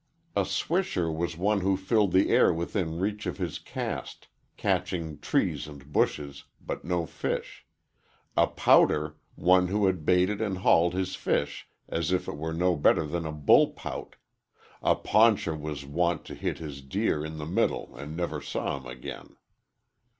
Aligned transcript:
A 0.35 0.45
swisher 0.45 1.11
was 1.15 1.37
one 1.37 1.61
who 1.61 1.77
filled 1.77 2.11
the 2.11 2.31
air 2.31 2.51
within 2.51 2.99
reach 2.99 3.27
of 3.27 3.37
his 3.37 3.59
cast, 3.59 4.29
catching 4.57 5.19
trees 5.19 5.67
and 5.67 5.93
bushes, 5.93 6.45
but 6.59 6.83
no 6.83 7.05
fish; 7.05 7.67
a 8.35 8.47
pouter, 8.47 9.17
one 9.35 9.67
who 9.67 9.93
baited 9.93 10.41
and 10.41 10.57
hauled 10.57 10.95
his 10.95 11.15
fish 11.15 11.67
as 11.87 12.11
if 12.11 12.27
it 12.27 12.35
were 12.35 12.51
no 12.51 12.75
better 12.75 13.05
than 13.05 13.27
a 13.27 13.31
bull 13.31 13.73
pout; 13.73 14.15
a 14.81 14.95
pauncher 14.95 15.55
was 15.55 15.85
wont 15.85 16.25
to 16.25 16.33
hit 16.33 16.57
his 16.57 16.81
deer 16.81 17.23
"in 17.23 17.37
the 17.37 17.45
middle" 17.45 17.95
and 17.95 18.17
never 18.17 18.41
saw 18.41 18.77
him 18.77 18.87
again. 18.87 19.35